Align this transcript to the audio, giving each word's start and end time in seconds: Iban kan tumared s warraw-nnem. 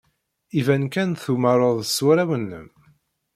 Iban 0.59 0.83
kan 0.93 1.11
tumared 1.23 1.77
s 1.95 1.97
warraw-nnem. 2.05 2.67